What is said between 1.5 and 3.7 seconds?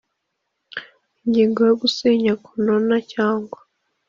ya Gusenya konona cyangwa